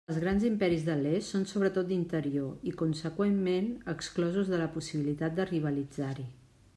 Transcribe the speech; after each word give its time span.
Els 0.11 0.17
grans 0.21 0.43
imperis 0.47 0.85
de 0.85 0.93
l'est 1.01 1.27
són 1.33 1.43
sobretot 1.51 1.91
d'interior 1.91 2.65
i 2.71 2.73
conseqüentment 2.81 3.69
exclosos 3.95 4.49
de 4.55 4.63
la 4.63 4.69
possibilitat 4.79 5.37
de 5.41 5.47
rivalitzar-hi. 5.55 6.27